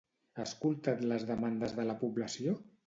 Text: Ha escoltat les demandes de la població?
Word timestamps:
Ha 0.37 0.45
escoltat 0.51 1.03
les 1.11 1.27
demandes 1.31 1.79
de 1.81 1.89
la 1.91 1.99
població? 2.03 2.61